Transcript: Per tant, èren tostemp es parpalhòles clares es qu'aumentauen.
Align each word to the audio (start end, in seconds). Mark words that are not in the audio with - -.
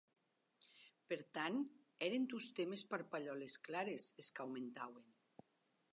Per 1.11 1.17
tant, 1.37 1.59
èren 2.09 2.25
tostemp 2.33 2.73
es 2.79 2.85
parpalhòles 2.95 3.59
clares 3.69 4.11
es 4.25 4.35
qu'aumentauen. 4.41 5.19